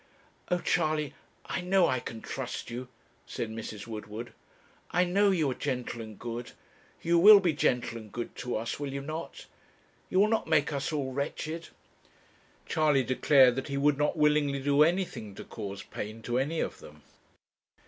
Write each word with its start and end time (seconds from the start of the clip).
'Oh! 0.49 0.57
Charley 0.57 1.13
I 1.45 1.61
know 1.61 1.85
I 1.87 1.99
can 1.99 2.21
trust 2.23 2.71
you,' 2.71 2.87
said 3.27 3.51
Mrs. 3.51 3.85
Woodward. 3.85 4.33
'I 4.89 5.03
know 5.03 5.29
you 5.29 5.51
are 5.51 5.53
gentle 5.53 6.01
and 6.01 6.17
good. 6.17 6.53
You 7.03 7.19
will 7.19 7.39
be 7.39 7.53
gentle 7.53 7.99
and 7.99 8.11
good 8.11 8.35
to 8.37 8.55
us, 8.55 8.79
will 8.79 8.91
you 8.91 9.01
not? 9.01 9.45
you 10.09 10.19
will 10.19 10.27
not 10.27 10.47
make 10.47 10.73
us 10.73 10.91
all 10.91 11.13
wretched?' 11.13 11.69
Charley 12.65 13.03
declared 13.03 13.55
that 13.57 13.67
he 13.67 13.77
would 13.77 13.99
not 13.99 14.17
willingly 14.17 14.59
do 14.59 14.81
anything 14.81 15.35
to 15.35 15.43
cause 15.43 15.83
pain 15.83 16.23
to 16.23 16.39
any 16.39 16.61
of 16.61 16.79
them. 16.79 17.03